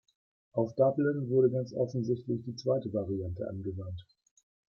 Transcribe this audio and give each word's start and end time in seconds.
Auf 0.53 0.73
Dublin 0.73 1.29
wurde 1.29 1.51
ganz 1.51 1.73
offensichtlich 1.75 2.41
die 2.43 2.55
zweite 2.55 2.91
Variante 2.91 3.47
angewandt. 3.47 4.03